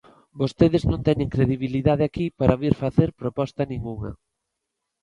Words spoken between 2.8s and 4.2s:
facer proposta ningunha.